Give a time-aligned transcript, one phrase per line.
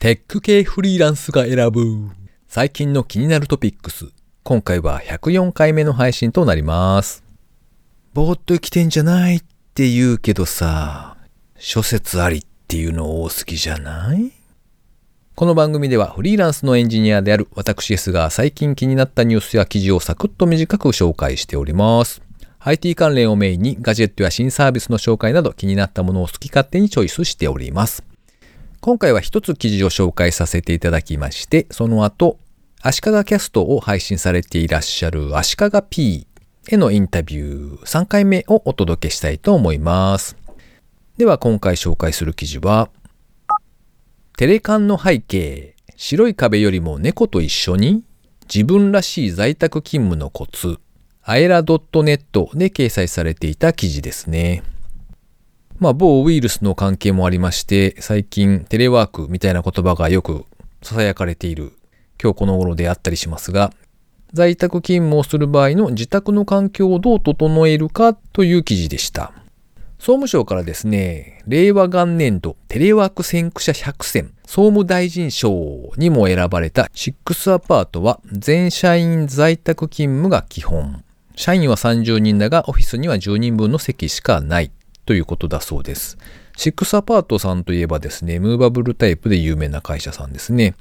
[0.00, 2.08] テック系フリーランスが選ぶ
[2.46, 4.06] 最近の気になるトピックス。
[4.44, 7.24] 今回は104回目の配信となります。
[8.14, 9.42] ぼーっと生きてんじゃないっ
[9.74, 11.16] て言うけどさ、
[11.56, 14.30] 諸説ありっていうの多すぎじゃない？
[15.34, 22.22] この番組ではフリーランスのエンジニアである私 S が最近気になったニュースや記事をサクッと短く紹介しております。
[22.60, 28.04] IT 関連をメインにガジェットや新サービスの紹介など気になったものを好き勝手にチョイスしております。
[28.88, 32.38] 今回は一つ記事を紹介させていただきまして、その後、
[32.80, 36.26] 足利キャストを配信されていらっしゃる足利 P
[36.70, 40.38] へのインタビュー3回目をお届けしたいと思います。
[41.18, 42.88] では今回紹介する記事は、
[44.38, 48.04] テレカンの背景、白い壁よりも猫と一緒に
[48.50, 50.78] 自分らしい在宅勤務のコツ、
[51.22, 54.62] アエラ .net で掲載されていた記事ですね。
[55.80, 60.44] まあ、某ウイルスの関係もありまして、最近テレワークみたいな言葉がよく
[60.82, 61.72] 囁かれている
[62.20, 63.72] 今日この頃であったりしますが、
[64.32, 69.32] 在宅勤務をする場合の自宅の環境をどう整えるかという記事でした。
[70.00, 81.04] 総務省からですね、令和元年度テレワーク先駆者100選総務大臣賞にも選ばれたシックスアパートは全社員在宅勤務が基本。
[81.36, 84.72] 社員は30人だがオフィスには10人分の席しかない
[85.08, 86.18] ということだそうです。
[86.58, 90.74] シックスアパートさんといえばですね、ムーバブルタイプで有名な会社さんですね。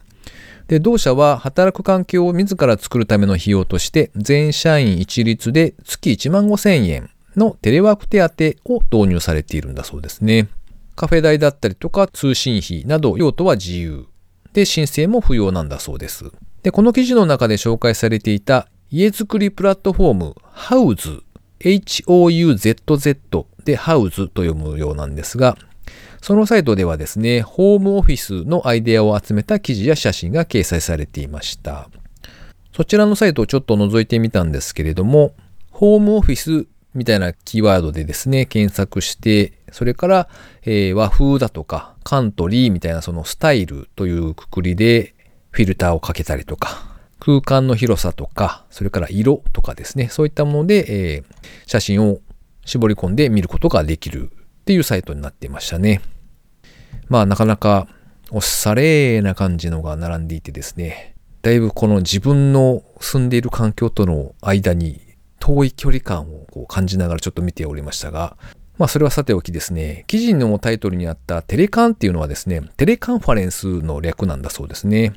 [0.68, 10.50] で、同社は働く環境を自ら作るための費用として、全社員一律で月1万5千円のテレワーク手当を導入されているんだそうですね。
[10.98, 14.08] カフェ代だったりとか通信費など用途は自由。
[14.52, 16.26] で、申請も不要なんだそうです。
[16.64, 21.22] で、この記事の中で紹介されていた家づくりプラットフォーム House、
[21.62, 25.58] H-O-U-Z-Z で House と読むようなんですが、
[26.22, 31.90] そのサイトではですね、ホームオフィスのアイデアを集めた記事や写真が掲載されていました。
[32.74, 35.34] そちらのサイトをちょっと覗いてみたんですけれども、
[35.70, 40.30] ホームオフィスみたいなキーワードでですね、検索して、それから、
[40.64, 45.14] えー和風だとか、カントリーみたいなそのスタイルというくくりで
[45.52, 51.24] フィルターをかけたりとか、空間の広さとか、それから色とかですね、そういったもので、えー
[51.66, 52.20] 写真を
[52.68, 56.02] 絞り込んで見ることができるっていうサイトになっていましたね。
[57.08, 57.88] まあなかなか
[58.30, 65.00] おしゃれな感じのが並んでいてですね、だいぶこの自分の住んでいる環境との間に
[65.40, 68.36] 遠い距離感をこう感じながらちょっと見ておりましたが、
[68.78, 75.14] まあそれはさておきですね、記事のタイトルにあったテレカンっていうのはですね、テレカンファレンスの略なんだそうですね。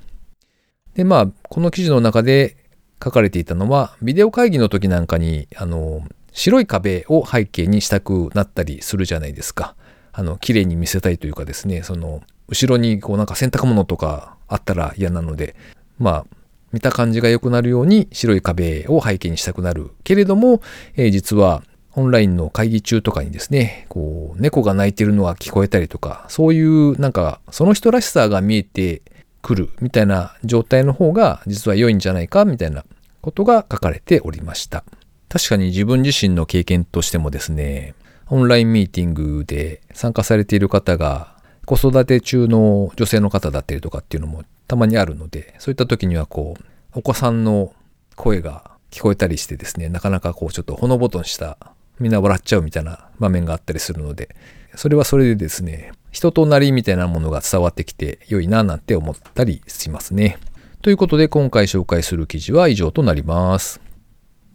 [0.95, 2.57] で、まあこの記事の中で
[3.03, 9.75] 書かれていたのは、ビデオ会議の時なんかに、あの、白い壁を背景にしたくなったりするじゃないですか。
[10.13, 15.55] あの、綺麗に見せたいというかですね、その、後ろにこうなんか洗濯物とかあったら嫌なので、
[15.99, 16.27] まあ、
[16.73, 20.61] 見た感じが良くなるように白い壁を背景にしたくなるけれども、
[20.97, 21.63] えー実は
[21.97, 29.03] オンラインの会議中とかにですね、こう、猫が鳴いてるのが聞こえたりとか、そういうなんか、その人らしさが見えて
[29.43, 32.85] くるみたいな状態の方が実は良いんじゃないかみたいな
[33.21, 34.85] ことが書かれておりました。
[35.31, 37.95] 確かに自分自身の経験としてもですね、
[38.29, 41.37] オンラインミーティングで参加されている方が
[41.67, 46.65] 子育て中の女性の方だったりとかっていうのもたまにあるので、そういった時にはこう、
[46.95, 47.73] お子さんの
[48.17, 51.59] 声が聞こえたりしてですね、なかなかこうちょっとほのぼとした、
[52.01, 54.35] みんな笑っちゃうみたいな場面があったりするので、
[54.75, 60.39] それはそれでですね、人となりみたいなものが伝わってきて良いななんて思ったりしますね。
[60.83, 63.90] ということで今回紹介する記事は以上となります。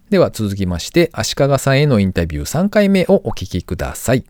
[0.08, 4.24] では続きまして、足利さんへのインタビュー3回目をお聞きください。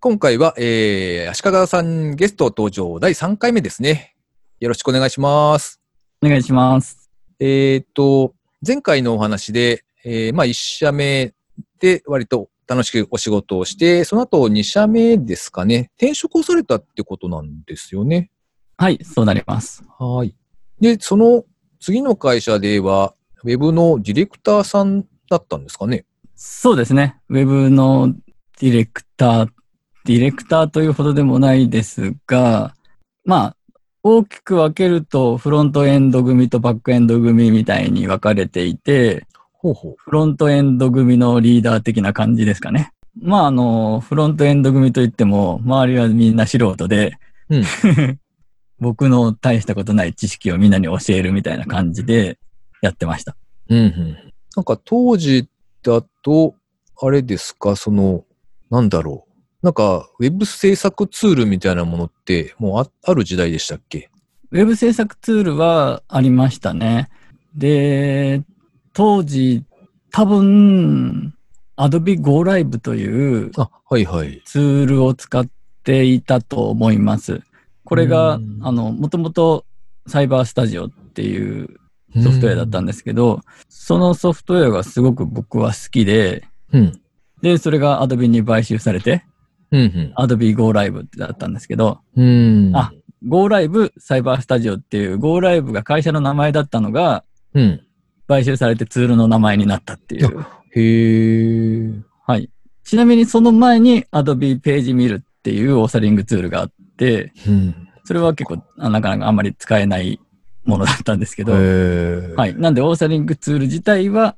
[0.00, 4.16] 今回は、えー、足利さんゲスト登場第3回目ですね。
[4.60, 5.78] よろしくお願いします。
[6.22, 7.10] お願いします。
[7.38, 8.32] えっ、と、
[8.66, 11.34] 前回のお話で、えーまあ1社目
[11.80, 18.30] で割と楽しくお仕事をして、その後2社目ですかね、転職をされたってことなんですよね。
[18.78, 19.84] はい、そうなります。
[19.98, 20.34] はい。
[20.80, 21.44] で、その
[21.80, 23.14] 次の会社では、
[23.44, 26.04] ウェブのディレクターさんだったんですかね？
[26.34, 27.16] そうですね。
[27.28, 28.14] ウェブの
[28.60, 29.48] ディレクター、
[30.04, 32.74] ディレクターというほどでもないですが、
[33.24, 33.56] まあ、
[34.02, 39.94] 大きく分けると、フロントエンド組とバックエンド組みたいに分かれていて、ほうほう。
[39.98, 42.92] フロントエンド組のリーダー的な感じですかね。
[43.20, 47.18] まあ、あの、フロントエンド組といっても、周りはみんな素人で、
[47.48, 47.64] うん
[48.78, 52.38] 僕の大したことない知識をみんなに教えるみたいな感じで
[52.82, 53.36] やってました。
[53.68, 54.16] うんうん。
[54.54, 55.48] なんか当時
[55.82, 56.54] だと、
[57.00, 58.24] あれですか、その、
[58.70, 59.32] なんだろう？
[59.62, 64.10] なんか、ウェブ制作ツールみたいなものって、もうあある時代でしたっけ？
[64.50, 67.08] ウェブ制作ツールはありましたね。
[67.54, 68.42] で、
[68.92, 69.64] 当時、
[70.10, 71.34] 多分、
[71.76, 74.40] Adobe Go Live というあ、はいはい。
[74.44, 75.46] ツールを使っ
[75.82, 77.42] ていたと思います。
[77.86, 79.64] これがうん、あの、もともと
[80.06, 81.78] サイバースタジオっていう
[82.22, 87.00] ソフトウェアだったんですけど、そのソフトウェアがすごく僕は好きで、うん。
[87.42, 89.24] で、それが Adobe に買収されて、
[89.70, 89.80] うん。
[89.80, 90.14] うん。
[90.16, 92.72] Adobe Go Live ってだったんですけど、うん。
[92.74, 92.92] あ
[93.26, 97.24] Go Live サイバースタジオっていう Go Live が会社の名前だったのが、
[97.54, 97.80] うん。
[98.26, 100.44] 買収されてツールの名前になったっていう。
[100.74, 101.92] へえ。
[102.26, 102.50] はい。
[102.82, 106.74] ちなみにその前に Adobe ページ見るっていうオーサリングツールがあって、
[107.46, 107.88] うん。
[108.04, 110.20] それは結構あなかなかあんまり使えない
[110.64, 111.52] ものだったんですけど。
[112.36, 112.54] はいい。
[112.54, 114.36] なんでオーサリングツール自体は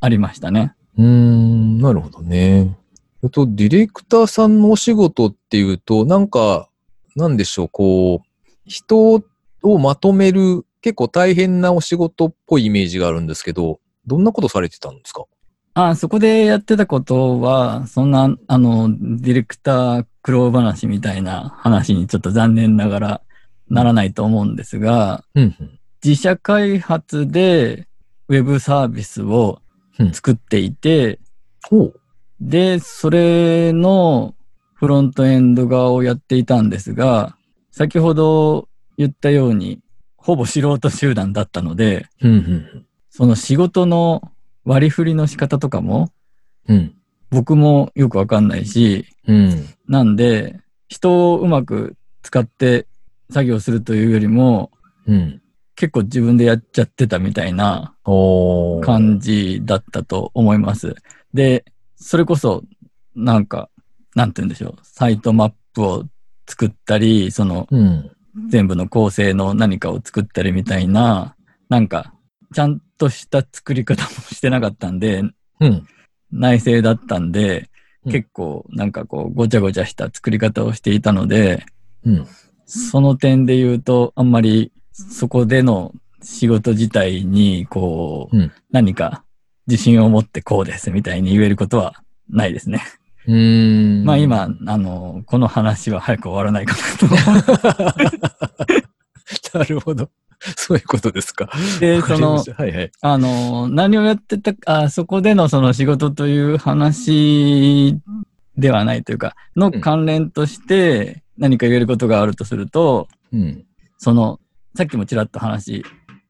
[0.00, 0.74] ありましたね。
[0.96, 2.76] うーん、なるほどね。
[3.22, 6.68] えっと、ディレクターさんのお仕事っていうと、なんか、
[7.16, 9.14] なんでしょう、こう、人
[9.62, 15.24] をまとめる結構大変なお仕事っぽいイメージがあるんですけど、どんなことされてたんですか？
[15.74, 23.20] あそこでやってたことは、そんな、あの、ディレクター苦労話みたいな話にちょっと残念ながら
[23.70, 25.78] ならないと思うんですが、うん、うん。
[26.04, 27.86] 自社開発で
[28.28, 29.60] ウェブサービスを
[30.12, 31.20] 作っていて、
[31.68, 32.00] ほう。
[32.40, 34.34] で、それの
[34.74, 37.36] フロントエンド側をやっていたんですが、
[37.70, 39.80] 先ほど言ったように、
[40.16, 44.29] ほぼ素人集団だったので、うん、うん、その仕事の
[44.64, 46.10] 割り振りの仕方とかも
[46.68, 46.94] うん。
[47.30, 49.66] 僕もよくわかんないし、うん。
[49.88, 52.86] なんで、人をうまく使って
[53.30, 54.70] 作業するというよりも、
[55.06, 55.42] うん。
[55.76, 57.94] 結構自分でやっちゃってたみたいな。
[58.82, 60.94] 感じだったと思います。
[61.32, 61.64] で、
[61.96, 62.64] それこそ、
[63.14, 63.70] なんか、
[64.14, 66.04] なんて言うんでしょう、サイトマップを
[66.48, 68.10] 作ったり、そのうん。
[68.48, 71.36] 全部の構成の何かを作ったりみたいな、
[71.68, 72.14] なんか、
[72.52, 75.22] ちゃんとした作り方もしてなかったんで、
[75.60, 75.86] うん。
[76.30, 77.60] 内政だったんで、
[78.04, 81.66] うん結構なんかこう、ごちゃごちゃした作り方をしていたので、
[82.06, 82.26] うん。
[82.64, 85.92] その点で言うと、あんまりそこでの
[86.22, 89.22] 仕事自体に、こう、うん何か
[89.66, 92.82] 自信を持ってこうですみたいに言えることはないですね。
[93.26, 94.04] うーん。
[94.06, 98.80] まあ今、あの、この話は早く終わらないかなと思
[99.60, 100.08] なるほど。
[100.56, 101.50] そういうことですか？
[101.76, 102.92] って、その、はいはい。
[103.00, 107.98] あの、何をやってたか、あそこでのその仕事という話
[108.56, 113.64] ではないというか、の関連として何か言えることがあるとすると、うん。
[113.98, 114.40] その、
[114.74, 115.84] さっきもちらっと話、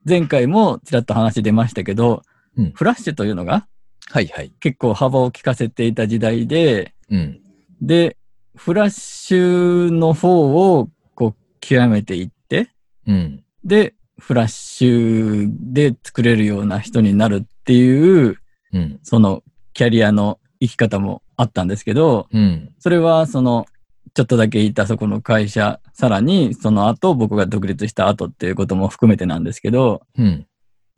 [0.05, 2.23] 前回もちらっと話出ましたけど、
[2.57, 3.69] うんフラッシュというのが
[4.11, 4.53] はいはい。
[4.59, 7.41] 結構幅を利かせていた時代で、うん。
[7.81, 8.17] で、
[8.57, 12.71] フラッシュの方をこう極めていって、
[13.07, 13.45] うん。
[13.65, 18.37] で、フラッシュで作れるような人になるっていう、
[18.72, 19.00] うん。
[19.02, 22.72] そのキャリアの生き方もあったんですけど、うん。
[22.78, 23.67] それはその、
[24.14, 30.46] ちょっとだけいたそこの会社、さらにその後僕が独立した後っていうことも含めてなんですけど、うん。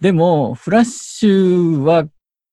[0.00, 2.06] でも、フラッシュは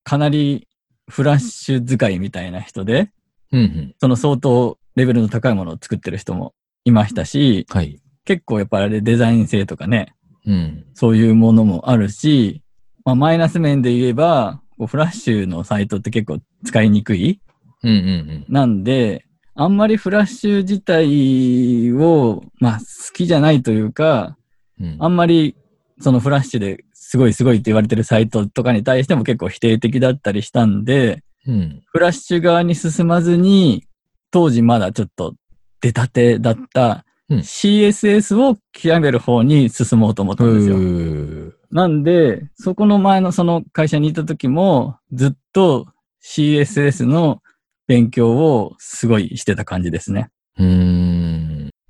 [0.03, 0.67] かなり
[1.09, 3.11] フラッシュ使いみたいな人で、
[3.51, 3.95] うん。
[3.99, 6.53] その相当レベルの高いものを作ってる人も
[6.85, 7.99] いましたし、はい。
[8.25, 10.13] 結構やっぱりあれデザイン性とかね、
[10.49, 10.85] うん。
[10.95, 12.63] そういうものもあるし、
[13.05, 17.39] まあ、マイナス面で言えば、こうフラッシュのサイトって結構使いにくい
[17.83, 17.89] うん。
[17.89, 18.45] うん。
[18.49, 19.25] なんで、
[19.55, 24.37] あんまりフラッシュ自体を、まあ、好きじゃないというか、
[24.79, 24.97] うん。
[24.99, 25.55] あんまり
[26.01, 31.83] そのフラッシュですごいすごいって言われてるサイトとかに対しても結構否定的だったりしたんで、うん。
[31.85, 33.85] フラッシュ側に進まずに、
[34.31, 35.35] 当時まだちょっと
[35.81, 40.79] 出たてだったうん CSS を極める方に進もうと思ったんですよ。
[40.79, 41.53] よ。
[41.71, 45.87] なんで、そこの前のその会社にいた時も、ずっと
[46.23, 47.41] CSS の
[47.87, 50.29] 勉強をすごいしてた感じですね。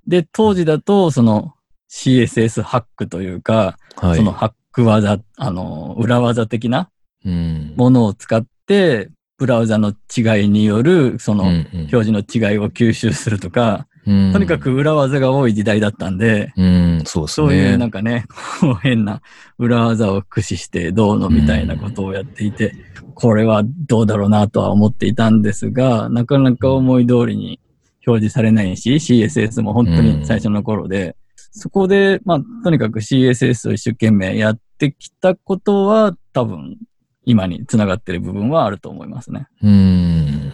[0.08, 1.54] で、当時だと、その
[1.90, 4.18] CSS ハックというか、はい。
[4.18, 6.90] そのハック技、あの、裏技的な
[7.26, 7.74] うん。
[7.76, 17.48] ものを使って、ブラウザの違いによる、その、表示の違いを吸収するとか、うんとにかく、裏技が多い時代だったんで、うん、そうですね。
[17.48, 18.26] そういうなんかね、
[18.62, 19.22] こう変な
[19.58, 22.74] 裏技を駆使してどうのみたいなことをやっていて、
[23.14, 27.60] これはどうだろうなとは思っていたんですが、なかなか思い通りに
[28.08, 31.16] 表示されないし、CSS も本当に最初の頃で、
[31.52, 36.78] そこで、まあ、とにかく CSS を一生懸命やってきたことは、多分、
[37.26, 39.48] 今につながってる部分はあると思いますね。
[39.62, 40.54] うーん。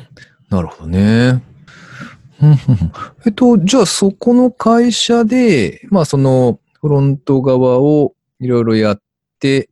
[0.50, 1.42] なるほどね。
[3.26, 9.02] えっと、じゃあそこの会社で、まあそのフロント側をいろいろやっ
[9.40, 9.70] て、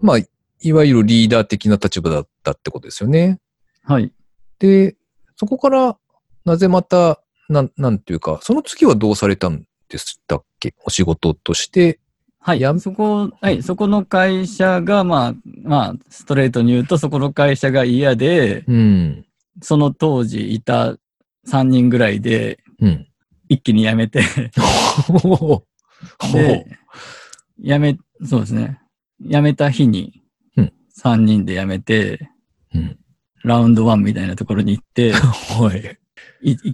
[0.00, 0.18] まあ
[0.60, 3.40] いわゆるリーダー的な立場だったってことですよね。
[3.84, 4.12] はい。
[4.58, 4.96] で、
[5.36, 5.96] そこから
[6.44, 7.98] なぜまた、なん、なん。
[7.98, 9.66] ていうか、その次はどうされたん。
[9.88, 12.00] でしたっけお仕事として。
[12.40, 12.80] はい。
[12.80, 13.62] そこ、はい。
[13.62, 19.26] そこの会社が、まあ、まあ、ストレートに言うと、そこの会社が嫌で、うん。
[19.60, 20.96] その当時いた
[21.48, 23.06] 3人ぐらいで、うん。
[23.48, 24.22] 一気に辞めて、
[26.32, 26.66] で、
[27.62, 28.80] 辞め、そうですね。
[29.20, 30.22] 辞めた日に
[30.56, 32.30] うん、3人で辞めて、
[32.74, 32.98] うん。
[33.44, 35.12] ラウンド1みたいなところに行って、
[35.60, 35.98] はい。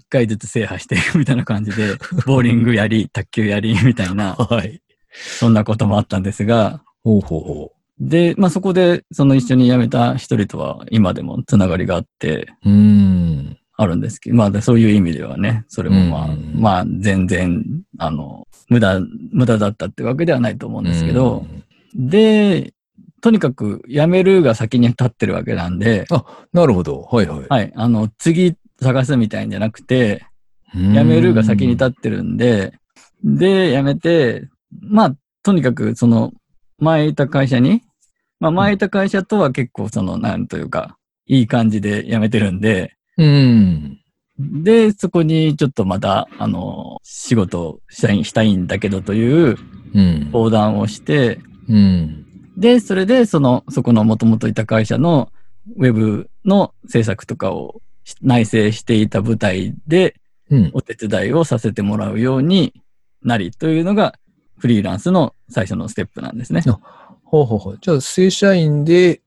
[0.08, 1.96] 回ずつ制覇して、みたいな感じで、
[2.26, 4.82] ボーリングやり、卓球やり、みたいな、はい。
[5.10, 12.70] そんなこともあったんですが、ほうほうほで、まあそこで、その一緒に辞めた一人とは今でもつながりがあって、う。
[12.70, 13.57] うん。
[13.80, 17.64] あるんですけど、まあでそういう意味ではね、それもまあ、うんまあ全然、
[17.98, 21.46] あの、無駄、無駄だったってわけではないと思うんですけど、
[21.94, 22.74] で、
[23.20, 26.06] とにかく辞めるが先に立ってるわけなんで、
[26.52, 27.02] なるほど。
[27.02, 27.46] はいはい。
[27.48, 30.26] はい、あの、次探すみたいんじゃなくて、
[30.74, 32.74] 辞辞めるが先に立ってるんで、
[33.22, 34.48] で、辞めて、
[34.80, 36.32] まあ、とにかくその、
[36.80, 37.82] 前いた会社に、
[38.40, 44.00] まあ前いた会社とは結構その、なんというか、いい感じで辞めてるんで、うん。
[44.38, 49.56] で、そこにちょっとまた、あの、仕事をしたいしたいんだけどという
[49.94, 50.28] うん。
[50.32, 52.24] 相談をして、うん。
[52.56, 55.30] で、それで、その、そこの元々いた会社の
[55.76, 60.14] ウェブの制作とかをし内製していた部隊で
[60.50, 60.70] うん。
[60.72, 62.72] お手伝いをさせてもらうように
[63.22, 64.14] なりというのが
[64.58, 66.62] フリーランスの最初のステップなんですね。
[67.24, 67.78] ほうほうほう。
[67.80, 69.20] じゃあ、正社員で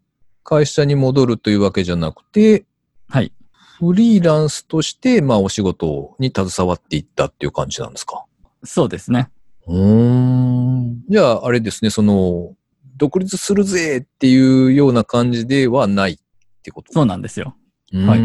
[0.44, 2.66] 会社に戻るというわけじゃなくて、
[3.08, 3.32] はい。
[3.82, 8.26] フリーランスとして、まあ、お仕事に携わっていったっていう感じなんですか？
[8.64, 9.32] そうですね。
[9.66, 11.02] うーん。
[11.10, 12.54] じゃあ、あれですね、その、
[12.98, 16.18] 独立するぜっていうような感じではないっ
[16.62, 16.94] てこと？
[16.94, 17.56] そうなんですよ。
[17.92, 18.20] うはい。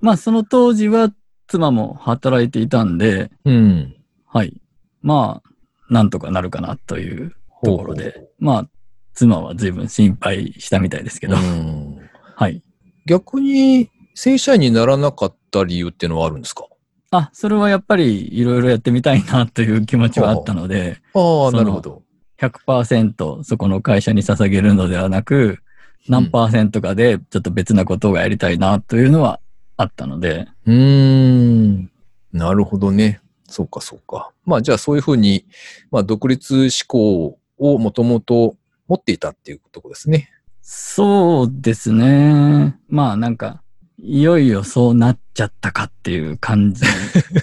[0.00, 1.12] まあ、その当時は
[1.48, 3.94] 妻も働いていたんで、うん。
[4.26, 4.58] はい。
[5.02, 8.68] まあ、なんとかなるかなというところで、まあ、
[9.12, 11.98] 妻は随分心配したみたいですけど、うん
[12.34, 12.62] はい。
[13.04, 16.64] 逆に、正社員にならなかった理由っていうのはあるんですか？
[17.10, 22.02] あ、それはやっぱりいろいろやってみたいなという気持ちはあったので、ああ、なるほど。
[22.40, 25.58] 100%そこの会社に捧げるのではなく、
[26.08, 29.38] 何パーセントかでちょっと別なことがやりたいなというのは
[29.76, 31.90] あったので、うーん。
[32.32, 33.20] なるほどね。
[33.44, 34.32] そうか、そうか。
[34.46, 35.44] まあ、じゃあそういうふうに、
[35.90, 38.56] まあ、独立志向をもともと
[38.88, 40.30] 持っていたっていうところですね。
[40.62, 42.76] そうですね。
[42.88, 43.62] まあなんか、
[44.08, 46.84] いよいよそうなっちゃったかっていう感じ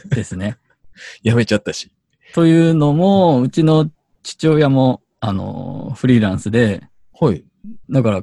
[0.10, 0.58] ですね。
[1.22, 1.92] やめちゃったし。
[2.34, 3.92] というのも、うちの
[4.24, 6.88] 父親も、あの、フリーランスで、
[7.20, 7.44] はい。
[7.90, 8.22] だから、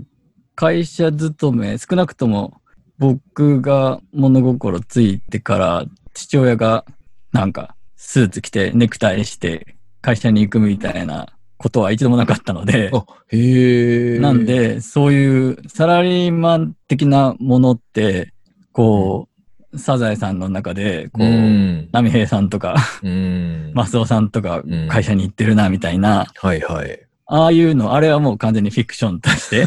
[0.54, 2.60] 会社勤め、少なくとも
[2.98, 6.86] 僕が物心ついてから、父親が
[7.32, 11.28] なんか、スーツ着てネクタイして会社に行くみたいな
[11.60, 14.18] ことは一度もなかったので、あ、へえ。
[14.18, 18.32] なん、で、そういうサラリーマン的なものって、
[18.72, 19.28] こ
[19.70, 21.88] う、サザエさんの中で、こうう、ん。
[21.92, 23.72] 波平さんとか、うん。
[23.76, 26.98] マスオさんとかうん会社に行ってるな、みたいな、はいはい。
[27.26, 29.66] ああいうの、あれはもう完全にフィクションとして、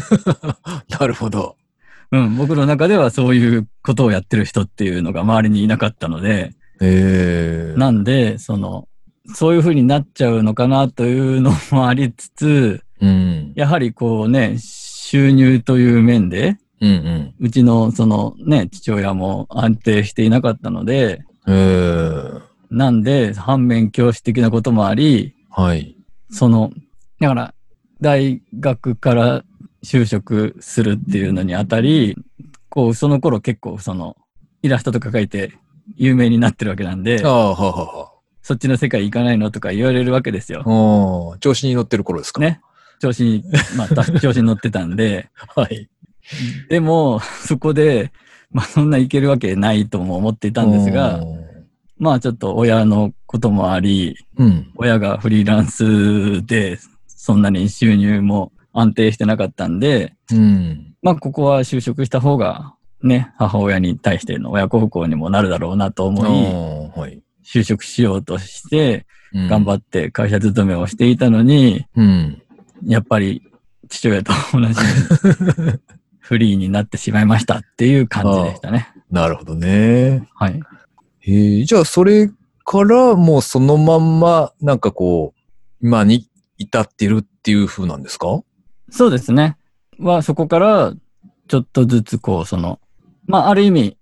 [0.98, 1.54] なるほど。
[2.10, 7.74] うん、僕の中ではそういうことをやってる人っていうのが周りにいなかったので、へえ。
[7.76, 8.88] なんで、その、
[9.32, 13.52] そういう風になっちゃうのかなというのもありつつ、うん。
[13.54, 17.34] やはりこうね、収入という面で、うんうん。
[17.40, 21.24] うちのそのね、父親も安定していなかったので。
[22.70, 25.96] なんで、反面教師的なこともあり、はい。
[26.30, 26.72] その、
[27.20, 27.54] だから、
[28.00, 29.44] 大学から
[29.84, 32.16] 就職するっていうのにあたり、
[32.68, 34.16] こう、その頃結構その、
[34.62, 35.52] イラストとか描いて
[35.96, 38.13] 有名になってるわけなんであ、あ、ははは。
[38.44, 40.62] そっちの世界行かないのとか言われるわけですよ。
[41.40, 42.40] 調子に乗ってる頃ですか？。
[42.40, 42.60] ね。
[43.00, 43.42] 調子に、
[43.76, 45.88] まあ、た 調子に乗ってたんで、はい。
[46.68, 48.12] でも、そこで、
[48.52, 51.20] まあ、そんないけるわけないとも思っていたんですが、
[51.98, 54.70] まあ、ちょっと親のこともあり、うん。
[54.76, 60.94] 親がフリーランスで、そんなに収入も安定してなかったんで、うん。
[61.02, 66.46] まあ、ここは就職した方が、ね、母親に対しての親孝行にもなるだろうなとあ思い、
[66.96, 67.20] あ、はい。
[67.44, 72.42] 就職しようとして、頑張っって会社勤めをしていたのに、うん。
[72.86, 73.42] やっぱり
[73.88, 74.74] 父親と同じ
[76.20, 78.88] フリーになってしまいましたっていう感じでしたね。
[79.10, 80.28] なるほどね。
[80.34, 80.60] はい。
[81.20, 82.30] へえ、じゃあそれ
[82.64, 88.40] からもうそのまんま、なんかこう、今に至ってるっていう風なんですか？
[88.90, 89.56] そうですね。
[89.98, 90.94] は、そこから、
[91.48, 92.80] ちょっとずつこう、その、
[93.26, 93.96] まあ、ある意味、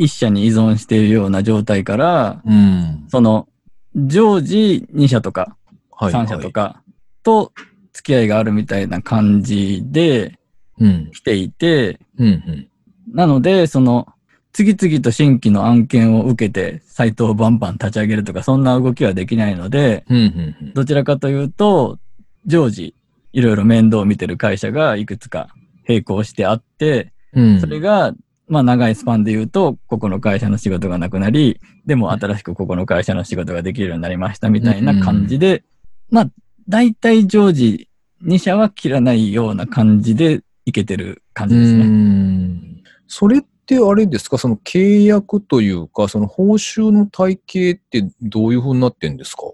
[0.00, 3.04] 一社に依存しているような状態から、うん。
[3.08, 3.48] その、
[3.94, 5.58] 常時2社とか
[5.90, 6.82] はい、3社とか
[7.22, 7.52] と
[7.92, 10.38] 付き合いがあるみたいな感じで
[10.78, 11.10] うん。
[11.12, 12.26] 来ていて、うん。
[12.26, 12.68] うん。
[13.12, 14.08] なので、その、
[14.52, 20.16] 次々と新規の案件を受けて、サイトをバンバン立ち上げるとか、そんな動きはできないので、うん。
[20.16, 20.72] うん。
[20.72, 21.98] どちらかというと、
[22.46, 22.94] 常時、
[23.34, 25.48] いろいろ面倒を見てる会社がいくつか
[25.86, 27.60] 並行してあって、うん。
[27.60, 28.14] それが、
[28.50, 35.64] まあ長いスパンで言うと、ここの会社の仕事がなくなり、でも新しくここの会社の仕事ができるようになりましたみたいな感じで、
[36.10, 36.30] まあ、
[36.68, 37.88] 大体常時
[38.24, 41.84] 2社は切らないような感じでいけてる感じですうね。
[41.84, 42.82] ん。
[43.06, 44.36] それってあれですか？
[44.36, 49.44] その契約というか、その報酬の体系ってどういう風になってんですか？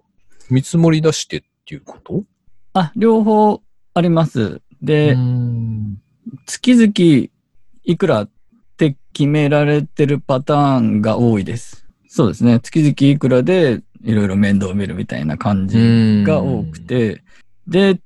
[0.48, 2.24] 見積もり出してっていうこと？
[2.72, 3.60] あ、両方
[3.92, 4.62] あります。
[4.80, 5.98] で、うん
[6.46, 7.28] 月々
[7.84, 8.28] いくら
[9.16, 11.86] 決められてるパターンが多いです。
[12.06, 12.60] そうですね。
[12.60, 16.80] 月々いくらでいろいろ面倒を見るみたいな感じが多く。
[16.80, 17.22] て、
[17.66, 17.98] で、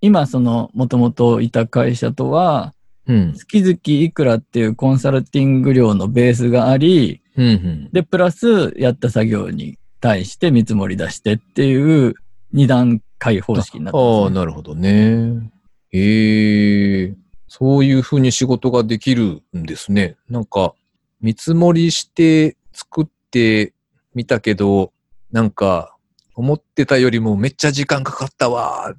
[0.00, 2.72] 今その元々いた会社とは、
[3.06, 3.34] うん。
[3.34, 7.46] 月々いくらっていうコンサルティング料のベースがあり、うん。
[7.46, 7.90] うん。
[7.92, 12.14] で、プラスやった作業に対して見積もり出してっていう
[12.54, 14.34] 二段階方式になってああ、ます、ね。
[14.36, 15.50] なるほどね。
[15.90, 17.14] へえ、
[17.56, 20.16] そういうふうに仕事ができるんですね。
[20.28, 20.74] なんか、
[21.20, 23.72] 見積もりして作って
[24.12, 24.92] みたけど、
[25.30, 25.96] なんか、
[26.34, 28.92] 思ってたよりもめっちゃ時間かかったわ。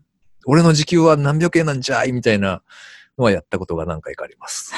[0.46, 2.62] 俺の時給は何百円なんじゃいみたいな
[3.18, 4.72] のはやったことが何回かあります。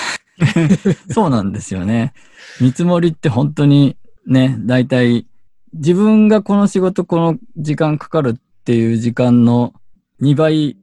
[1.14, 2.14] そうなんですよね。
[2.60, 5.28] 見積もりって本当にね、大体
[5.74, 9.76] 自分がこの仕事この時間かかるっていう時間の
[10.20, 10.78] 2倍、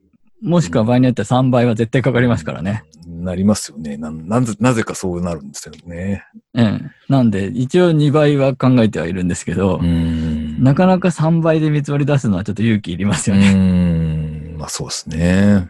[0.44, 2.84] もしくは場合によっては3倍は絶対かかりますからね。
[3.06, 3.96] なりますよね。
[3.96, 6.24] ななぜなぜかそうなるんですよね。
[6.52, 6.90] うん。
[7.08, 13.46] なんで、一応2倍は考えてはいるんですけど、んなかなか3倍で見積もり出すのはちょっと勇気いりますようね。
[13.52, 15.68] ーん、まあそうですね。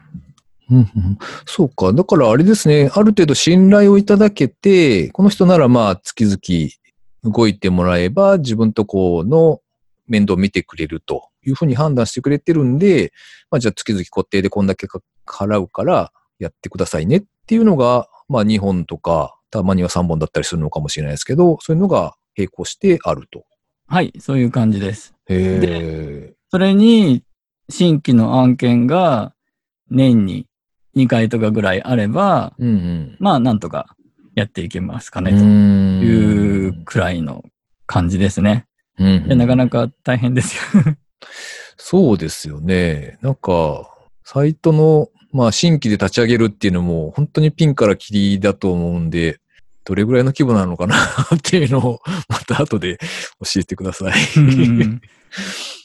[0.70, 1.92] うんうんそうか。
[1.92, 2.90] だからあれですね。
[2.92, 9.60] ある程度信頼をいただけて、この人ならまあ月々動いてもらえば自分とこうの
[10.08, 13.12] 面倒を見てくれるというふうに判断してくれてるんで、
[13.50, 23.44] まあじゃあ月々固定でこんだけか払うからやってくださいねっていうのが、まあ2本とか、たまには3本だったりするのかもしれないですけど、そういうのが並行してあると。
[23.86, 25.14] はい、そういう感じです。
[25.28, 26.34] へえ。
[26.50, 27.22] それに、
[27.70, 29.32] 新規の案件が
[29.90, 30.46] 年に
[30.96, 33.16] 2回とかぐらいあれば、うんうん。
[33.20, 33.96] まあ、なんとか
[34.34, 37.44] やっていけますかね、というくらいの
[37.86, 38.66] 感じですね。
[38.98, 40.96] うんうんでなかなか大変ですよ。
[41.76, 43.18] そうですよね。
[43.22, 43.90] なんか、
[44.24, 49.40] サイトの、まあ、新規で立ち上げるっていうのも、本当にピンからキリだと思うんで、
[49.84, 52.98] どれぐらいの規模なのかなっていうのを、 また後で
[53.44, 54.12] 教えてください。
[54.36, 55.00] うん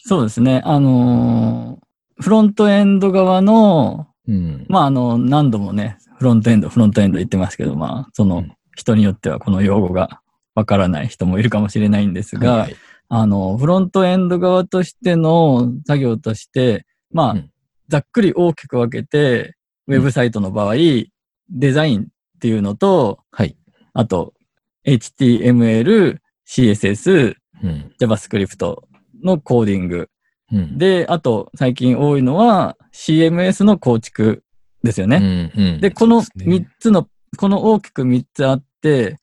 [0.06, 0.62] そうですね。
[0.66, 1.90] あのー
[2.22, 4.66] フロントエンド側の、うん。
[4.68, 10.22] まあ、あの、何度もね、フロントエンド、フロントエンド言ってますけど、まあ、そのうん人によってはこの用語が
[10.56, 12.76] わからない人もいるかもしれないんですが、はい
[13.10, 17.52] あの、フロントエンド側としての作業として、まあ、うん
[17.90, 19.56] ざっくり大きく分けて、
[19.88, 22.06] ウェブサイトの場合、デザインっ
[22.40, 23.58] ていうのと、はい。
[23.94, 24.34] あと、
[24.86, 27.92] HTML、CSS、うん。
[28.00, 28.78] JavaScript
[29.24, 30.10] のコーディング。
[30.52, 30.78] うん。
[30.78, 34.44] で、あと、最近多いのは CMS の構築
[34.84, 35.52] ですよね。
[35.56, 39.18] うんうんで、このそうですね3つの、この大きく3つあって、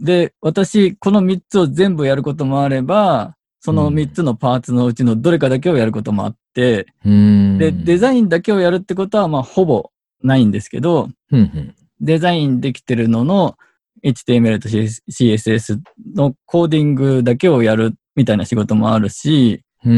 [0.00, 9.90] で、私、この3つを全部やることもあれば、その3つのパーツのうちのどれかだけをやることもあって、うんで、デザインだけをやるってことは、まあ、ほぼ
[10.22, 13.56] ないんですけど、うんデザインできてるのの
[14.04, 15.78] HTML と CSS
[16.16, 19.92] のコーディングだけをやるみたいな仕事もあるし、うん。
[19.92, 19.94] う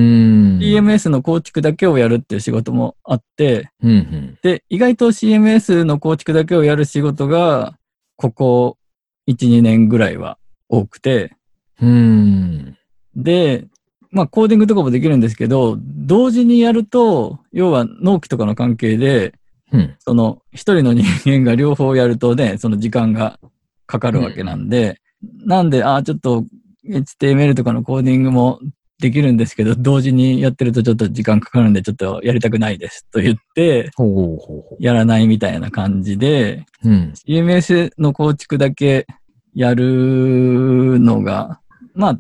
[0.57, 0.59] ん。
[0.59, 4.39] CMS の構築だけをやるっていう仕事もあって、うんうん。
[4.43, 7.79] で、意外と CMS の構築だけをやる仕事が、
[8.17, 8.77] ここ
[9.29, 11.35] 1、2年ぐらいは多くて、
[11.81, 12.77] うん。
[13.17, 13.67] で、
[14.11, 19.35] まあコーディングとかもできるんですけど、同時にやると、要は納期とかの関係で、
[19.73, 19.97] うん。
[19.99, 23.41] その一人の人間が両方やるとね、その時間が
[23.87, 25.01] かかるわけなんで、
[25.45, 26.45] なんで、ああ、ちょっと
[26.87, 28.61] HTML とかのコーディングも
[29.05, 33.91] できるんですけど、同時にやってるとちょっと時間かかるんで、ちょっとやりたくないですと言って、
[34.79, 36.89] やらないみたいな感じで、う。
[36.89, 37.13] うん。
[37.15, 39.07] CMS の構築だけ
[39.55, 41.61] やるのが、
[41.95, 42.19] まあ、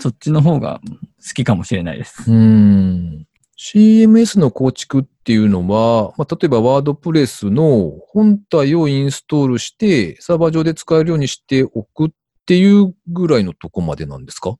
[0.00, 0.80] そっちの方が
[1.24, 2.32] 好きかもしれないです。
[2.32, 3.28] うん。
[3.56, 12.10] CMS の構築っていうのは、まあ、例えばワードプレスの本体をインストールして、サーバー上で使えるようにしておくっ
[12.44, 14.56] ていうぐらいのとこまでなんですか？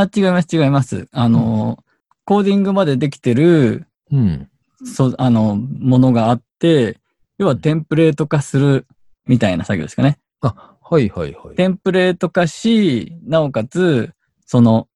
[0.00, 1.06] あ、違います、違います。
[1.12, 1.84] あの、
[2.24, 4.48] コーディングまでできてる、うん。
[4.86, 6.98] そう、あの、ものがあって、
[7.36, 8.86] 要はテンプレート化する
[9.26, 10.18] みたいな作業ですかね。
[10.40, 11.56] あ、はいはいはい。
[11.56, 14.14] テンプレート化し、なおかつ、
[14.46, 14.88] その、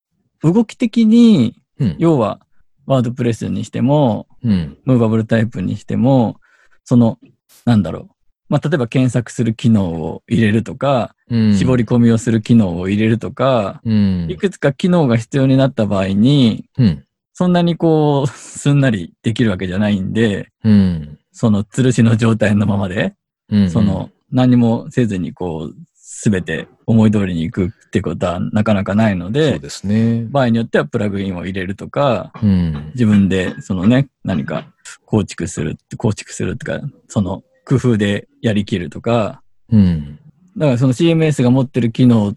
[0.42, 1.96] 動き的に、うん。
[1.98, 2.40] 要は、
[2.87, 4.78] ワードプレスにしても、うん。
[4.87, 6.40] ムーバブルタイプにしても、
[6.85, 7.18] その、
[7.66, 8.15] なんだろう。
[8.48, 11.56] まあ、例えば検索する機能を入れるとか、うん。
[11.56, 14.26] 絞り込みをする機能を入れるとか、うん。
[14.30, 17.04] いくつか機能が必要になった場合に、うん。
[17.32, 21.18] そんなにこう、すんなりできるわけじゃないんで、うん。
[21.32, 23.14] その吊るしの状態のままで、
[23.50, 23.70] うん。
[23.70, 30.24] その、何もせずにこう、すべて思い通りに行くってことはなかなかないのそうで、ですね。
[30.30, 32.90] 場合によってはプラグインを入れるとか、うん。
[32.94, 34.72] 自分でそのね、何か
[35.04, 40.18] 構築する、構築するってか、その工夫でやりきるとか、うん。
[40.57, 42.33] だからその CMS が持ってる機能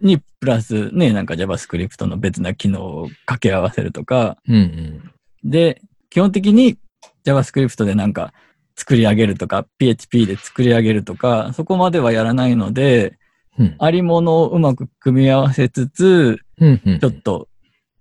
[0.00, 5.10] にプラスね、なんか JavaScript の別な機能を掛け合わせるとか、うん。
[5.42, 6.78] で、基本的に
[7.24, 8.34] JavaScript でなんか
[8.76, 13.18] 作り上げるとか、PHP で作り上げるとか、そこまではやらないので、
[13.58, 13.74] うん。
[13.78, 16.80] ありものをうまく組み合わせつつ、うん。
[16.84, 16.98] うん。
[17.00, 17.48] ちょっと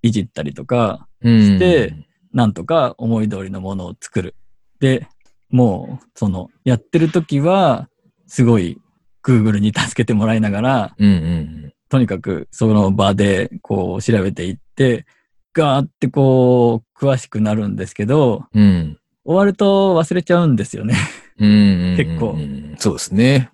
[0.01, 1.93] いじったりとか、うんして、
[2.33, 4.35] なんとか思い通りのものを作る。
[4.81, 5.07] で、
[5.49, 7.89] もう、その、やってる時は、
[8.27, 8.79] すごい
[9.23, 11.09] Google に助けてもらいながら、うん。
[11.09, 11.73] うん。
[11.89, 15.05] とにかくその場でこう調べていって、
[15.53, 18.99] ガーってこう詳しくなるんですけど、うん。
[19.23, 20.95] 終わると忘れちゃうんですよね。
[21.39, 21.95] うん。
[21.97, 23.49] 結構うんそうですね。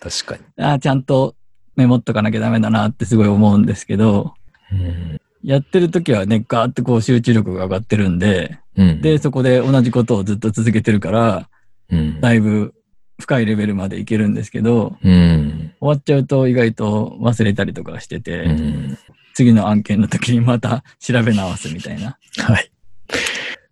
[0.00, 0.42] 確かに。
[0.62, 1.36] ああ、ちゃんと
[1.76, 4.34] メモっとかなきゃダメだなってすごい思うんですけど、
[4.72, 5.19] うん。
[5.42, 9.00] やってる時はね、ガーってこう集中力が上がってるんで、うん。
[9.00, 11.48] で、そこで同じことをずっと続けてるから、
[11.90, 12.20] うん。
[12.20, 12.74] だいぶ
[13.20, 15.72] 深いレベルまでいけるんですけど、うん。
[15.80, 18.98] 終わっちゃうと意外と忘れたりとかしてて、うん。
[19.34, 22.70] 次の案件の時にまた調べ直すみたいなはい。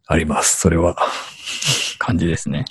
[0.06, 0.60] あります。
[0.60, 0.96] それは。
[1.98, 2.64] 感じですね。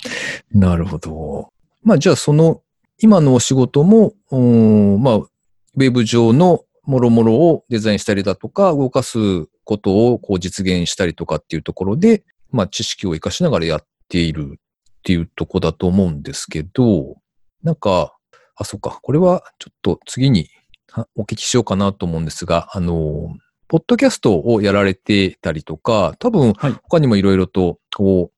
[0.52, 1.50] なるほど。
[1.84, 2.62] まあ、じゃあ、その、
[3.00, 9.18] 今のお仕事も、うんまあ、ウェブ上のもろもろをデザインしたりだとか、動かす
[9.64, 14.60] ことをこう実現したりとかっていうところで、まあ、知識を活かしながらやっているっ
[15.04, 17.18] ていうとこだと思うんですけど、
[17.62, 18.16] なんか、
[18.56, 20.48] あ、そっか、これはちょっと次に
[20.90, 23.36] はお聞きしようかなと思うんですが、あの、
[23.68, 26.72] ポッドキャストをやられてたりとか、多分はい。
[26.72, 28.30] 他にもいろいろと、こ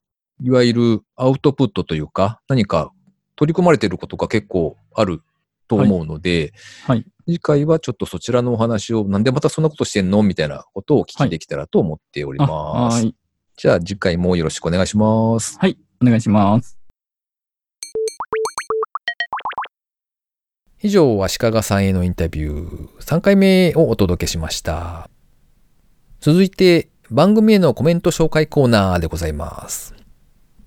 [0.43, 2.91] う、いわゆるアウトプットというか、何か
[3.37, 5.23] 取り組まれていることが結構ある
[5.71, 6.53] と思うので、
[6.85, 7.07] はい。
[7.27, 13.05] 次回はちょっとそちらのお話を、なんでまたそんなことしてんのみたいなことをお聞きできたらと思っておりあます。
[13.05, 13.15] はい。
[13.57, 15.57] じゃあ次回もよろしくお願いします。
[15.61, 15.79] はい。
[16.03, 16.77] お願いします。
[20.83, 25.09] 以上、足利さんへのインタビュー3回目をお届けしました。
[26.21, 29.95] 続いて、番組へのコメント紹介コーナーでございます。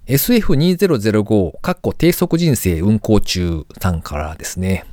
[0.08, 4.86] SF2005 かっこ低速人生運行中さんからですね。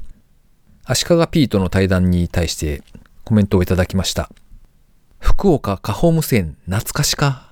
[0.93, 2.83] 足利ピートの対談に対して
[3.23, 4.29] コメントをいただきました。
[5.21, 7.49] 福岡花ホ無線懐かしか？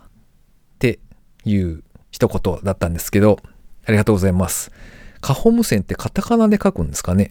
[0.74, 0.98] って
[1.44, 3.38] いう一言だったんですけど、
[3.86, 4.72] ありがとうございます。
[5.20, 7.30] 花ホ無線ってカタカナで書くんですかね？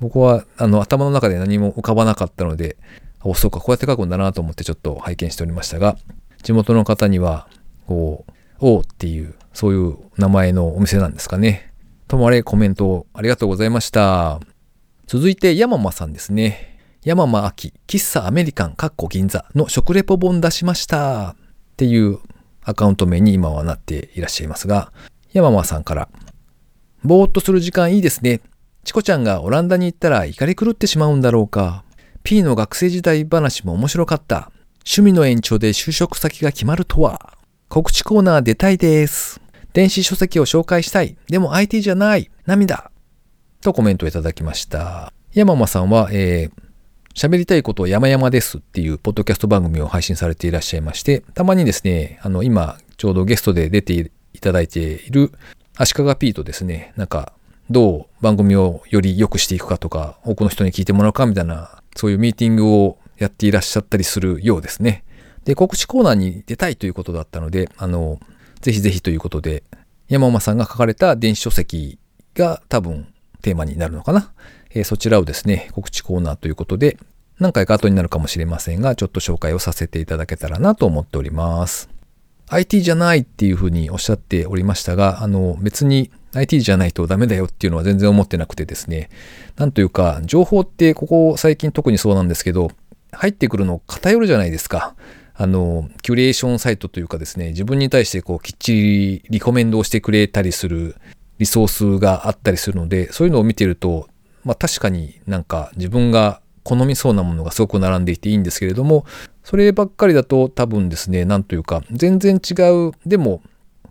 [0.00, 2.76] 僕はあの頭の中で何も浮かばなかったので、
[3.22, 5.96] お、そうか、こうやって書くんだなと思ってちょっと拝見しておりましたが、
[6.42, 7.46] 地元の方には、
[7.86, 11.72] こう、おうっていう、そういう名前のお店なんですかね。
[12.08, 14.40] ともあれコメントありがとうございました。
[15.06, 16.78] 続いて、ヤママさんですね。
[17.04, 21.30] ヤママ秋、喫茶アメリカン、かっこ銀座の食レポ本出しました。
[21.30, 21.34] っ
[21.76, 22.20] ていう
[22.62, 24.92] アカウント名に今はなっていらっしゃいますが、
[25.32, 26.08] ヤママさんから、
[27.02, 28.40] ぼーっとする時間いいですね。
[28.84, 31.84] チコちゃんがオランダに行ったら怒り狂ってしまうんだろうか。
[32.22, 34.50] P の学生時代話も面白かった。
[34.86, 37.36] 趣味の延長で就職先が決まるとは。
[37.68, 39.42] 告知コーナー出たいです。
[39.74, 41.18] 電子書籍を紹介したい。
[41.28, 42.30] でも IT じゃない。
[42.46, 42.90] 涙。
[43.64, 45.12] とコメントをいただきました。
[45.32, 46.64] 山間さんは、えー、
[47.14, 55.32] 喋りたいこと山々ですっていうポッドキャスト番組を配信されていらっしゃいまして、たまにですね、あの、今、ちょうどゲストで出ていただいている
[55.76, 57.32] 足利 P とですね、なんか、
[57.70, 65.04] どう番組をより良くしていくかとか、多くの人に聞いてもらうかみたいな、そういうミーティングをやっていらっしゃったりするようですね。
[65.46, 68.20] で、告知コーナーに出たいということだったので、あの、
[68.60, 69.62] ぜひぜひということで、
[70.08, 71.98] 山馬さんが書かれた電子書籍
[72.34, 73.06] が多分
[73.44, 74.32] テーマになるのかな？
[74.70, 76.96] えーそちらをですね、告知コーナーということで
[77.38, 81.88] 何回か後になるかもしれませんが、ちょっと紹介をさせていただけたらなと思っております。
[82.48, 89.08] IT じゃないっていうふうにおっしゃっておりましたが、あの、別に IT じゃないとダメだよっていうのは全然思ってなくてですね、
[89.56, 92.70] なんというか、情報ってここ最近特にそうなんですけど、
[93.12, 94.94] 入ってくるの偏るじゃないですか。
[95.36, 100.96] あの、キュレーションサイトというかですね、自分に対してこうきっちりリコメンドをしてくれたりする
[101.38, 104.08] リソースがあったりするので、そういうのを見てると、
[104.44, 109.04] まあ確かになんか自分が好みそうなものがすごく並んでいていいんですけれども、
[109.42, 112.54] そればっかりだと多分ですね、なんというか、全然違
[112.88, 113.42] う、でも、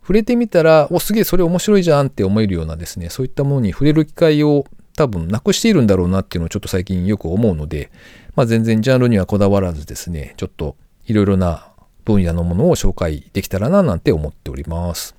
[0.02, 4.66] 触れてみたら、お、すげえそれ面白いじゃんって思えるようなですね、そういったものに触れる機会を
[4.98, 7.92] 多分なくしているんだろうなっていうのをちょっと最近よく思うので、
[8.36, 10.76] まあ全然ジャンルにはこだわらずですね、ちょっと
[11.06, 11.68] いろいろな
[12.06, 15.16] 分野のものを紹介できたらななんて思っております。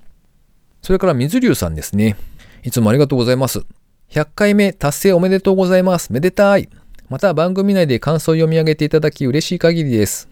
[0.85, 2.14] それから水流さんですね。
[2.62, 3.64] いつもありがとうございます。
[4.11, 6.12] 100回目達成おめでとうございます。
[6.12, 6.68] めでたい。
[7.09, 10.29] また番組内で感想を読み上げていただき嬉しい限りです。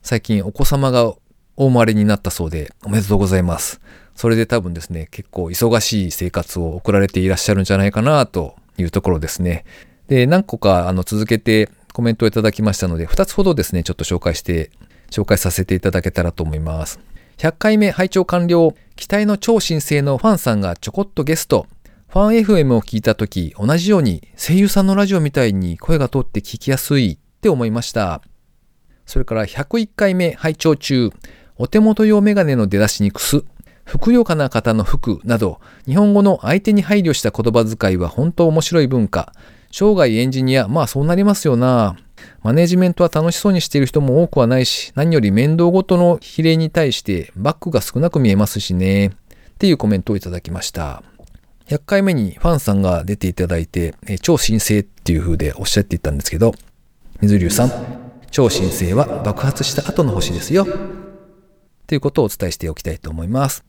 [0.00, 1.16] 最近お子様がお
[1.56, 3.80] 生まれになったそうでおめでとうございます。
[4.14, 9.64] それで多分ですね、結構忙しい生活を送られていらっしゃるんじゃないかなというところですね。
[10.06, 14.70] で、何個かあの続けてコメントをいただきましたので、2つほどですね、ちょっと紹介して、
[15.10, 17.00] 紹介させていただけたらと思います。
[17.38, 18.74] 100回目拝聴完了。
[18.96, 21.66] 期待の超新星のファンさんがちょこっとゲスト。
[22.08, 28.22] ファン FM を聞いた時、同じように声優さんのラジオみたいに声が通って聞きやすいって思いました。
[29.04, 31.10] それから101回目拝聴中、
[31.56, 33.42] お手元用メガネの出だしにくす、
[33.84, 39.32] ふくよかな方の服など、日本語の相手に配慮した言葉遣いは本当面白い文化。
[39.72, 41.96] 生涯エンジニア、まあそうなりますよな。
[42.42, 49.06] マネジメントは楽しそうにしている人も多くはないし、何より面倒ごとの比例に対してバックが少なく見えますしね。
[49.06, 49.10] っ
[49.58, 51.02] ていうコメントをいただきました。
[51.68, 56.54] 100回目にファンさんが出ていただいて、超新星っていう風でおっしゃっていたんですけど、
[57.20, 57.70] 水流さん、
[58.30, 60.66] 超新星は爆発した後の星ですよ。
[61.86, 63.64] ということをお伝えしておきたいと思います。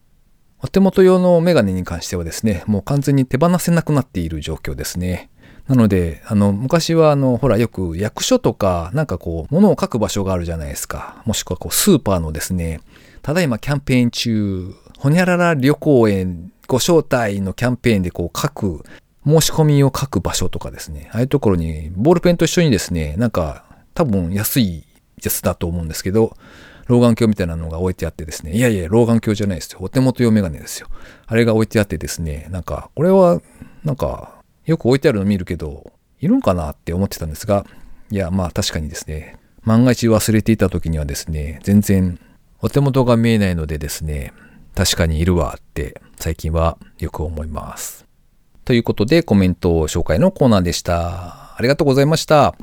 [0.61, 5.29] お手元用のメガネに関してはですね、もう完全に手放せなくなっている状況ですね。
[5.67, 11.23] なので、あの、昔はあの、ほら、よく役所とか、なんかこう、物を書く場所があるじゃないですか。
[11.25, 12.81] もしくはこう、スーパーのですね、
[13.23, 16.27] ただいまキャンペーン中、ほにゃらら旅行へ
[16.67, 18.83] ご招待のキャンペーンでこう書く、
[19.25, 24.85] 申し込みを書く場所とかですね、ああいうところにボールペンと一緒にですね、なんか多分安い
[25.23, 26.37] やつだと思うんですけど、
[26.85, 29.79] 老眼鏡みたいなのが置いてあってですね、いやいや、老眼鏡じゃないですよ。
[29.81, 30.87] お手元用メガネですよ。
[31.25, 33.41] あれが置いてあってですね、なんか、これは、
[33.83, 34.34] なんか、
[34.65, 37.65] よく置いてあるの見るけど、いるんかなって思ってたんですが、
[38.09, 42.19] いや、まあ確かにですね、万が一忘れていた時にはですね、全然
[42.61, 44.33] お手元が見えないのでですね、
[44.75, 48.05] 確かにいるわって最近はよく思います。
[48.65, 51.55] ということでコメント紹介のコーナーでした。
[51.55, 52.55] ありがとうございました。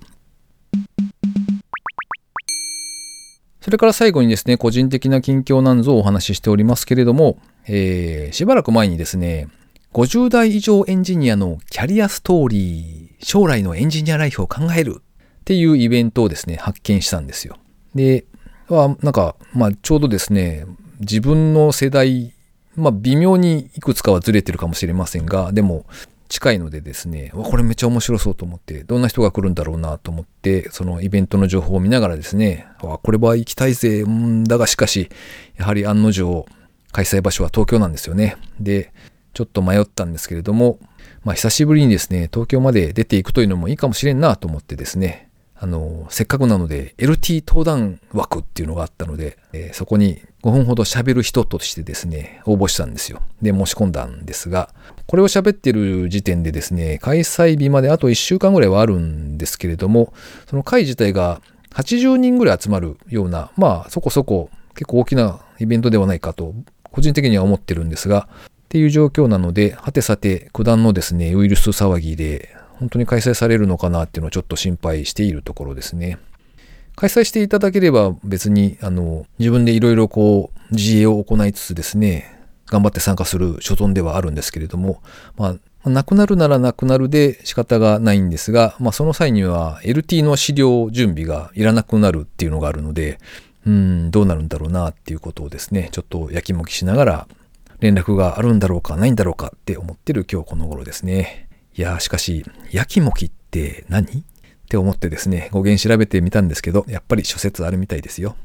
[3.61, 9.49] それから最後にですね、個人的な近況なんぞをお話ししておりますけれども、えー、しばらく前にですね、
[9.93, 17.59] 50代以上エンジニアのキャリアストーリー、将来のエンジニアライフを考えるっていうイベントをですね、発見したんですよ。
[17.95, 18.25] で、
[18.69, 20.65] はなんか、まあ、ちょうどですね、
[21.01, 22.33] 自分の世代、
[22.75, 25.85] まあ微妙にいくつかはずれてるかもしれませんが、でも
[26.31, 35.11] 近いのでですね、わ、これめっちゃ面白そうと思って、どんな人が来るんだろうなと思って、そのイベントの情報を見ながらですね、わ、これは行きたいぜ、んだがしかし、
[35.59, 36.47] やはり案の定、
[36.93, 38.37] 開催場所は東京なんですよね。
[38.59, 38.91] で、
[39.33, 40.79] ちょっと迷ったんですけれども、
[41.25, 45.31] まあ久しぶりにですね、東京まで出ていくというのもいいかもしれんなと思ってですね、
[45.63, 53.23] あの、せっかくなので LT 登壇枠っていうのがあったので、えー、そこに5分ほど喋る人としてですね、応募したんですよ。
[53.41, 54.75] で、申し込んだんですが、
[55.07, 60.13] これを喋ってる時点でですね、開催日まであと1週間ぐらいはあるんですけれども、
[60.51, 61.41] その会自体が
[61.75, 66.55] 80人ぐらい集まるような、まあそこそこ結構大きなイベントではないかと、
[66.91, 68.29] 個人的には思ってるんですが、
[68.73, 76.17] っていう状況なので、はてさて、九段のですね、ウイルス騒ぎで、本当に開催されるのかなっていうのをちょっと心配しているところですね。
[76.97, 82.35] 開催していただければ別に、あの、自分でいろいろこう、自衛を行いつつですね、
[82.69, 85.03] 頑張って参加する所存ではあるんですけれども、
[85.37, 93.19] まあ、なくなるならなくなるで仕方がないんですが、まあ、その際には LT の資料準備がいらなくなるっていうのがあるので、
[93.67, 97.29] うん、どうなるんだろうなっていうことをですね、ちょっとやきもきしながら
[97.83, 101.49] 連絡があるんだろうかないんだろうかって思ってる今日この頃ですね。
[101.75, 104.05] いやーしかし、やきもきって何？
[104.05, 104.23] っ
[104.71, 108.37] て思ってですね、語源調べてみたんですけど、やっぱり諸説あるみたいですよ。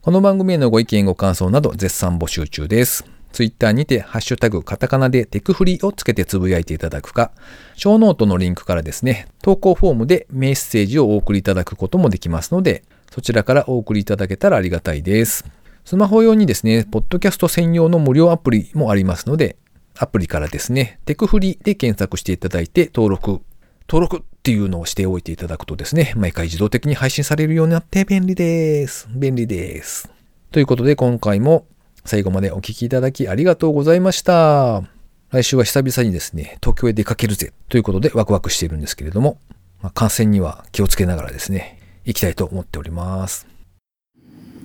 [0.00, 3.04] この番組へのご意見ご感想など絶賛募集中です。
[3.30, 7.32] ツイッターにてハッシュタグカタカナでテクフリをつけてつぶやいていただくか、
[7.76, 15.44] ショーノートのリンクからですね、投稿フォームでメッセージをお送りいただくこともできますので、そちらからお送りいただけたらありがたいです。
[15.90, 19.56] スマホ用にですね、ポッドキャスト専用の無料アプリもありますので、
[19.98, 23.40] アプリからですね、テクフリで検索していただいて登録、
[23.88, 29.08] 登録っていうのをしておいていただくとですね、毎回自動的に配信されるようになって便利です。
[29.10, 30.08] 便利です。
[30.52, 31.66] ということで今回も
[32.04, 34.84] 最後までお聴きいただきありがとうございました。
[35.32, 39.40] 来週は久々にですね、東京へ出かけるぜということでワクワクしているんですけれども、
[39.82, 43.48] まあ、感染には気をつけながらですね、行きたいと思っております。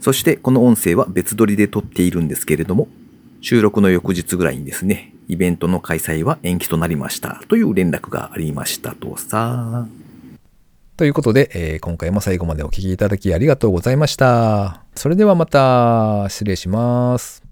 [0.06, 2.88] そしてこの音声は別撮りで撮っているんですけれども、
[3.42, 9.88] 収録の翌日ぐらいにですね、イベントの開催は延期となりましたという連絡がありましたとさ。
[10.96, 14.84] ということで、えー、今回も最後までお聴きいただきありがとうございました。
[14.94, 17.45] それではまた、失礼します。